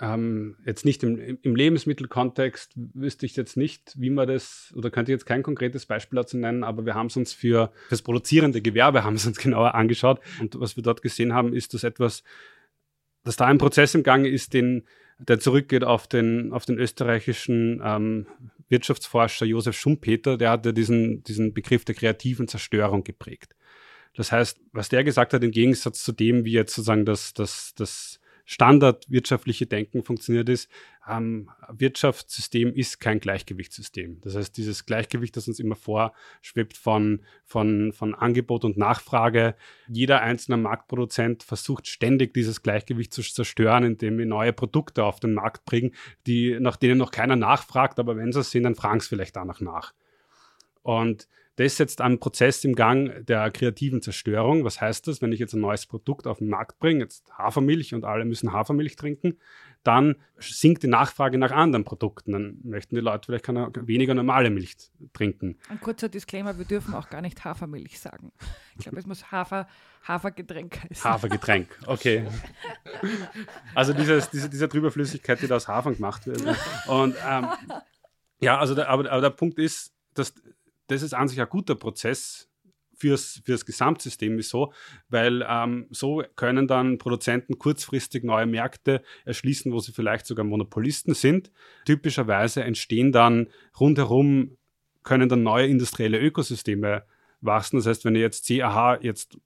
[0.00, 5.12] ähm, jetzt nicht im, im, Lebensmittelkontext wüsste ich jetzt nicht, wie man das, oder könnte
[5.12, 8.60] ich jetzt kein konkretes Beispiel dazu nennen, aber wir haben es uns für das produzierende
[8.60, 10.18] Gewerbe haben es uns genauer angeschaut.
[10.40, 12.24] Und was wir dort gesehen haben, ist, dass etwas,
[13.22, 14.84] dass da ein Prozess im Gange ist, den
[15.28, 18.26] der zurückgeht auf den, auf den österreichischen ähm,
[18.68, 23.54] Wirtschaftsforscher Josef Schumpeter, der hatte diesen, diesen Begriff der kreativen Zerstörung geprägt.
[24.14, 27.74] Das heißt, was der gesagt hat, im Gegensatz zu dem, wie jetzt sozusagen das, das,
[27.74, 30.70] das standardwirtschaftliche Denken funktioniert ist,
[31.08, 34.20] ähm, Wirtschaftssystem ist kein Gleichgewichtssystem.
[34.22, 39.54] Das heißt, dieses Gleichgewicht, das uns immer vorschwebt von, von, von Angebot und Nachfrage,
[39.88, 45.34] jeder einzelne Marktproduzent versucht ständig dieses Gleichgewicht zu zerstören, indem wir neue Produkte auf den
[45.34, 45.94] Markt bringen,
[46.26, 49.36] die, nach denen noch keiner nachfragt, aber wenn sie es sehen, dann fragen sie vielleicht
[49.36, 49.92] danach nach.
[50.82, 54.64] Und das setzt einen Prozess im Gang der kreativen Zerstörung.
[54.64, 55.22] Was heißt das?
[55.22, 58.52] Wenn ich jetzt ein neues Produkt auf den Markt bringe, jetzt Hafermilch und alle müssen
[58.52, 59.38] Hafermilch trinken,
[59.84, 62.32] dann sinkt die Nachfrage nach anderen Produkten.
[62.32, 64.74] Dann möchten die Leute vielleicht keine, weniger normale Milch
[65.12, 65.58] trinken.
[65.68, 68.32] Ein kurzer Disclaimer, wir dürfen auch gar nicht Hafermilch sagen.
[68.76, 69.68] Ich glaube, es muss Hafer,
[70.08, 71.04] Hafergetränk heißen.
[71.04, 72.26] Hafergetränk, okay.
[73.74, 76.42] Also dieses, diese, diese Trüberflüssigkeit, die da aus Hafern gemacht wird.
[76.88, 77.46] Und ähm,
[78.40, 80.34] ja, also der, aber, aber der Punkt ist, dass
[80.86, 82.48] das ist an sich ein guter Prozess
[82.96, 84.36] fürs, fürs Gesamtsystem.
[84.36, 84.72] Wieso?
[85.08, 91.14] Weil ähm, so können dann Produzenten kurzfristig neue Märkte erschließen, wo sie vielleicht sogar Monopolisten
[91.14, 91.50] sind.
[91.84, 94.56] Typischerweise entstehen dann rundherum,
[95.02, 97.04] können dann neue industrielle Ökosysteme
[97.40, 97.76] wachsen.
[97.76, 99.38] Das heißt, wenn ihr jetzt seht, aha, jetzt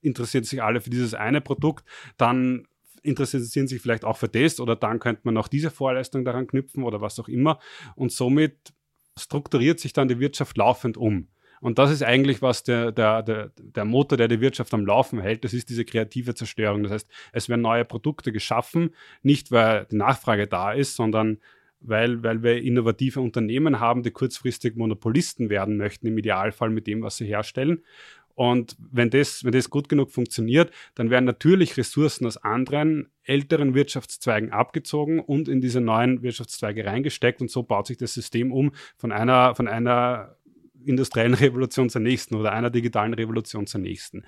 [0.00, 1.84] interessiert sich alle für dieses eine Produkt,
[2.16, 2.66] dann
[3.02, 6.82] interessieren sich vielleicht auch für das oder dann könnte man auch diese Vorleistung daran knüpfen
[6.82, 7.58] oder was auch immer.
[7.94, 8.74] Und somit
[9.18, 11.28] strukturiert sich dann die Wirtschaft laufend um.
[11.60, 15.20] Und das ist eigentlich, was der, der, der, der Motor, der die Wirtschaft am Laufen
[15.20, 16.84] hält, das ist diese kreative Zerstörung.
[16.84, 21.38] Das heißt, es werden neue Produkte geschaffen, nicht weil die Nachfrage da ist, sondern
[21.80, 27.02] weil, weil wir innovative Unternehmen haben, die kurzfristig Monopolisten werden möchten, im Idealfall mit dem,
[27.02, 27.84] was sie herstellen.
[28.38, 33.74] Und wenn das, wenn das gut genug funktioniert, dann werden natürlich Ressourcen aus anderen älteren
[33.74, 37.40] Wirtschaftszweigen abgezogen und in diese neuen Wirtschaftszweige reingesteckt.
[37.40, 40.36] Und so baut sich das System um von einer, von einer
[40.84, 44.24] industriellen Revolution zur nächsten oder einer digitalen Revolution zur nächsten.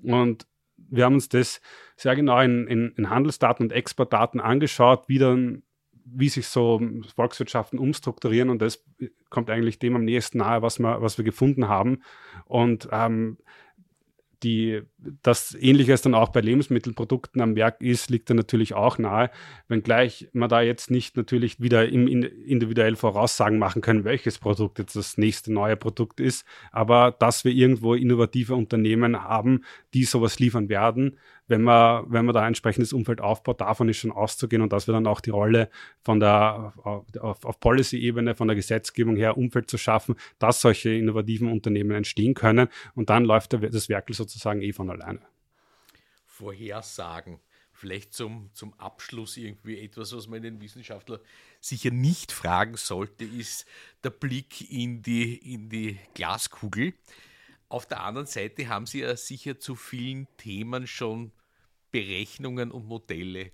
[0.00, 1.60] Und wir haben uns das
[1.96, 5.64] sehr genau in, in, in Handelsdaten und Exportdaten angeschaut, wie dann
[6.12, 6.80] wie sich so
[7.14, 8.84] Volkswirtschaften umstrukturieren und das
[9.28, 12.02] kommt eigentlich dem am nächsten nahe, was wir, was wir gefunden haben.
[12.46, 13.38] Und ähm,
[14.42, 14.82] die,
[15.22, 19.30] das Ähnliches dann auch bei Lebensmittelprodukten am Werk ist, liegt da natürlich auch nahe,
[19.68, 24.78] wenngleich man da jetzt nicht natürlich wieder im, in, individuell Voraussagen machen können, welches Produkt
[24.78, 30.38] jetzt das nächste neue Produkt ist, aber dass wir irgendwo innovative Unternehmen haben, die sowas
[30.38, 31.18] liefern werden,
[31.50, 34.86] wenn man, wenn man da ein entsprechendes Umfeld aufbaut, davon ist schon auszugehen und dass
[34.86, 35.68] wir dann auch die Rolle
[36.02, 41.50] von der, auf, auf Policy-Ebene, von der Gesetzgebung her, Umfeld zu schaffen, dass solche innovativen
[41.50, 45.20] Unternehmen entstehen können und dann läuft das Werkel sozusagen eh von alleine.
[46.24, 47.40] Vorhersagen.
[47.72, 51.18] Vielleicht zum, zum Abschluss irgendwie etwas, was man den Wissenschaftler
[51.60, 53.66] sicher nicht fragen sollte, ist
[54.04, 56.92] der Blick in die, in die Glaskugel.
[57.70, 61.32] Auf der anderen Seite haben Sie ja sicher zu vielen Themen schon
[61.90, 63.52] Berechnungen und Modelle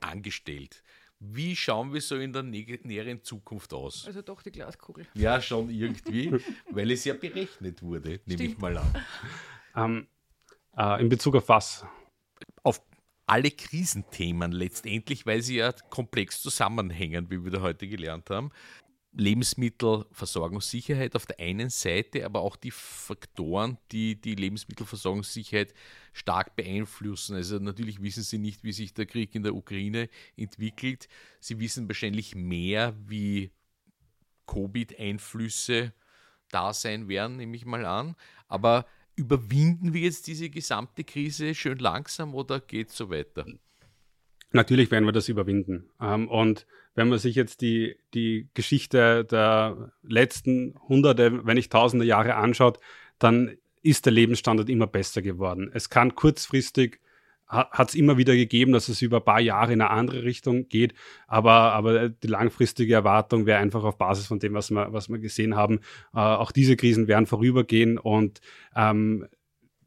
[0.00, 0.82] angestellt.
[1.20, 4.06] Wie schauen wir so in der näheren Zukunft aus?
[4.06, 5.06] Also doch die Glaskugel.
[5.14, 6.32] Ja, schon irgendwie,
[6.70, 8.26] weil es ja berechnet wurde, Stimmt.
[8.28, 8.94] nehme ich mal an.
[9.76, 10.06] Ähm,
[10.76, 11.84] äh, in Bezug auf was?
[12.62, 12.80] Auf
[13.26, 18.52] alle Krisenthemen letztendlich, weil sie ja komplex zusammenhängen, wie wir da heute gelernt haben.
[19.16, 25.72] Lebensmittelversorgungssicherheit auf der einen Seite, aber auch die Faktoren, die die Lebensmittelversorgungssicherheit
[26.12, 27.36] stark beeinflussen.
[27.36, 31.08] Also natürlich wissen Sie nicht, wie sich der Krieg in der Ukraine entwickelt.
[31.40, 33.52] Sie wissen wahrscheinlich mehr, wie
[34.46, 35.92] Covid-Einflüsse
[36.50, 38.16] da sein werden, nehme ich mal an.
[38.48, 43.46] Aber überwinden wir jetzt diese gesamte Krise schön langsam oder geht es so weiter?
[44.50, 45.90] Natürlich werden wir das überwinden.
[46.00, 52.06] Ähm, und wenn man sich jetzt die, die Geschichte der letzten hunderte, wenn nicht tausende
[52.06, 52.78] Jahre anschaut,
[53.18, 55.70] dann ist der Lebensstandard immer besser geworden.
[55.72, 57.00] Es kann kurzfristig
[57.46, 60.68] hat es immer wieder gegeben, dass es über ein paar Jahre in eine andere Richtung
[60.68, 60.94] geht.
[61.26, 65.18] Aber, aber die langfristige Erwartung wäre einfach auf Basis von dem, was wir, was wir
[65.18, 65.80] gesehen haben,
[66.14, 68.40] äh, auch diese Krisen werden vorübergehen und
[68.74, 69.26] ähm,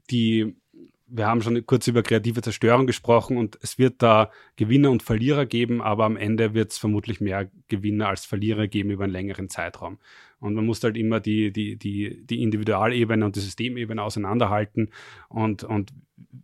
[0.10, 0.56] die
[1.10, 5.46] wir haben schon kurz über kreative Zerstörung gesprochen und es wird da Gewinner und Verlierer
[5.46, 9.50] geben, aber am Ende wird es vermutlich mehr Gewinner als Verlierer geben über einen längeren
[9.50, 10.00] Zeitraum.
[10.40, 14.92] Und man muss halt immer die, die, die, die Individualebene und die Systemebene auseinanderhalten.
[15.30, 15.94] Und, und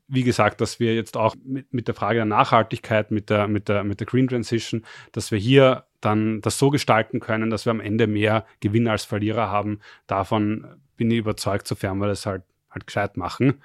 [0.07, 3.67] wie gesagt, dass wir jetzt auch mit, mit der Frage der Nachhaltigkeit, mit der, mit,
[3.69, 7.71] der, mit der Green Transition, dass wir hier dann das so gestalten können, dass wir
[7.71, 9.79] am Ende mehr Gewinner als Verlierer haben.
[10.07, 13.61] Davon bin ich überzeugt, sofern wir das halt, halt gescheit machen.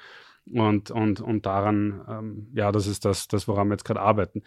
[0.52, 4.42] Und, und, und daran, ähm, ja, das ist das, das, woran wir jetzt gerade arbeiten.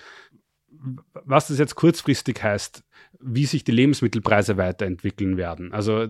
[1.14, 2.84] Was das jetzt kurzfristig heißt,
[3.20, 5.74] wie sich die Lebensmittelpreise weiterentwickeln werden.
[5.74, 6.08] Also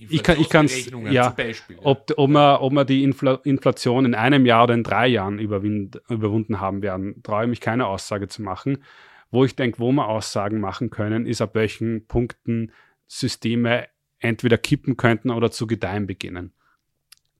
[0.00, 1.82] ich kann ich kann's, ja, Beispiel, ja.
[1.84, 5.38] Ob, ob, wir, ob wir die Infl Inflation in einem Jahr oder in drei Jahren
[5.38, 8.84] überwunden haben werden, traue ich mich keine Aussage zu machen.
[9.30, 12.72] Wo ich denke, wo wir Aussagen machen können, ist ab welchen Punkten
[13.06, 13.86] Systeme
[14.18, 16.52] entweder kippen könnten oder zu gedeihen beginnen.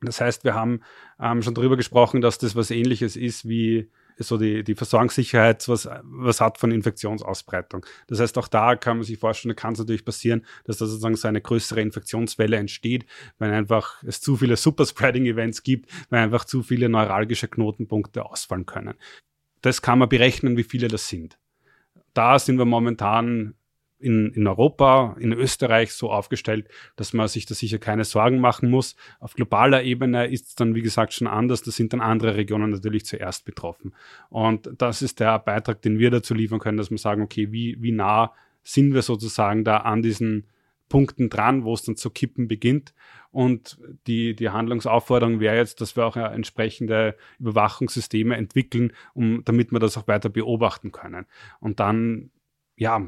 [0.00, 0.80] Das heißt, wir haben
[1.20, 5.88] ähm, schon darüber gesprochen, dass das was ähnliches ist wie so die, die Versorgungssicherheit was,
[6.02, 7.86] was hat von Infektionsausbreitung.
[8.08, 11.16] Das heißt, auch da kann man sich vorstellen, kann es natürlich passieren, dass da sozusagen
[11.16, 13.06] so eine größere Infektionswelle entsteht,
[13.38, 18.94] wenn einfach es zu viele Superspreading-Events gibt, weil einfach zu viele neuralgische Knotenpunkte ausfallen können.
[19.62, 21.38] Das kann man berechnen, wie viele das sind.
[22.14, 23.54] Da sind wir momentan
[23.98, 28.70] in, in Europa, in Österreich so aufgestellt, dass man sich da sicher keine Sorgen machen
[28.70, 28.96] muss.
[29.20, 31.62] Auf globaler Ebene ist es dann, wie gesagt, schon anders.
[31.62, 33.94] Da sind dann andere Regionen natürlich zuerst betroffen.
[34.30, 37.76] Und das ist der Beitrag, den wir dazu liefern können, dass wir sagen, okay, wie,
[37.80, 38.32] wie nah
[38.62, 40.46] sind wir sozusagen da an diesen
[40.88, 42.94] Punkten dran, wo es dann zu kippen beginnt.
[43.30, 49.80] Und die, die Handlungsaufforderung wäre jetzt, dass wir auch entsprechende Überwachungssysteme entwickeln, um, damit wir
[49.80, 51.26] das auch weiter beobachten können.
[51.60, 52.30] Und dann
[52.78, 53.04] ja,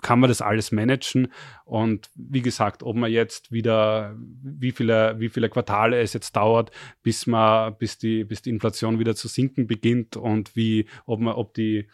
[0.00, 1.32] kann man das alles managen.
[1.64, 6.70] Und wie gesagt, ob man jetzt wieder, wie viele, wie viele Quartale es jetzt dauert,
[7.02, 11.34] bis man, bis die, bis die Inflation wieder zu sinken beginnt und wie, ob man,
[11.34, 11.88] ob die,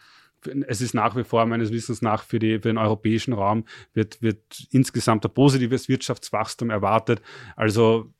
[0.67, 4.21] es ist nach wie vor meines Wissens nach für, die, für den europäischen Raum wird,
[4.21, 7.21] wird insgesamt ein positives Wirtschaftswachstum erwartet.
[7.55, 8.13] Also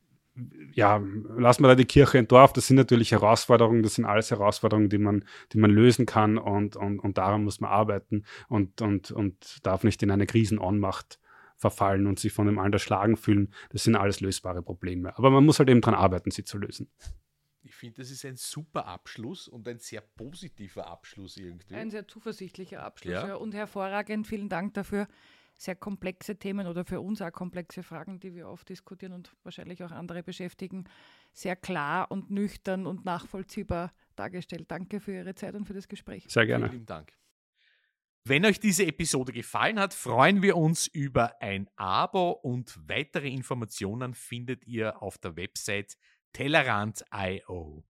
[0.74, 1.02] ja,
[1.38, 2.54] lassen wir da die Kirche im Dorf.
[2.54, 6.76] Das sind natürlich Herausforderungen, das sind alles Herausforderungen, die man, die man lösen kann und,
[6.76, 11.20] und, und daran muss man arbeiten und, und, und darf nicht in eine Krisenohnmacht
[11.58, 13.54] verfallen und sich von dem allen erschlagen fühlen.
[13.70, 15.18] Das sind alles lösbare Probleme.
[15.18, 16.90] Aber man muss halt eben daran arbeiten, sie zu lösen.
[17.62, 21.76] Ich finde, das ist ein super Abschluss und ein sehr positiver Abschluss irgendwie.
[21.76, 23.28] Ein sehr zuversichtlicher Abschluss ja.
[23.28, 24.28] Ja, und hervorragend.
[24.28, 25.08] Vielen Dank dafür
[25.60, 29.84] sehr komplexe Themen oder für uns auch komplexe Fragen, die wir oft diskutieren und wahrscheinlich
[29.84, 30.86] auch andere beschäftigen,
[31.34, 34.72] sehr klar und nüchtern und nachvollziehbar dargestellt.
[34.72, 36.26] Danke für Ihre Zeit und für das Gespräch.
[36.30, 36.70] Sehr gerne.
[36.70, 37.12] Vielen Dank.
[38.24, 44.14] Wenn euch diese Episode gefallen hat, freuen wir uns über ein Abo und weitere Informationen
[44.14, 45.98] findet ihr auf der Website
[46.32, 47.84] Tellerant.io.